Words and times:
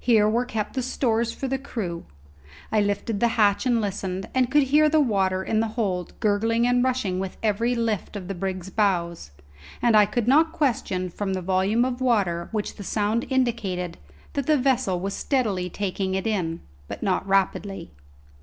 Here 0.00 0.26
were 0.26 0.46
kept 0.46 0.72
the 0.72 0.82
stores 0.82 1.30
for 1.34 1.46
the 1.46 1.58
crew. 1.58 2.06
I 2.72 2.80
lifted 2.80 3.20
the 3.20 3.28
hatch 3.36 3.66
and 3.66 3.82
listened, 3.82 4.26
and 4.34 4.50
could 4.50 4.62
hear 4.62 4.88
the 4.88 4.98
water 4.98 5.44
in 5.44 5.60
the 5.60 5.66
hold 5.76 6.18
gurgling 6.20 6.66
and 6.66 6.82
rushing 6.82 7.18
with 7.20 7.36
every 7.42 7.74
lift 7.74 8.16
of 8.16 8.28
the 8.28 8.34
brig's 8.34 8.70
bows; 8.70 9.30
and 9.82 9.94
I 9.94 10.06
could 10.06 10.26
not 10.26 10.52
question 10.52 11.10
from 11.10 11.34
the 11.34 11.42
volume 11.42 11.84
of 11.84 12.00
water 12.00 12.48
which 12.50 12.76
the 12.76 12.82
sound 12.82 13.26
indicated 13.28 13.98
that 14.32 14.46
the 14.46 14.56
vessel 14.56 15.00
was 15.00 15.12
steadily 15.12 15.68
taking 15.68 16.14
it 16.14 16.26
in, 16.26 16.62
but 16.88 17.02
not 17.02 17.28
rapidly. 17.28 17.90